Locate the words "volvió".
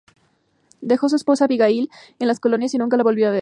3.03-3.27